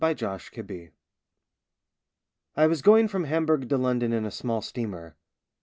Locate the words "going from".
2.81-3.25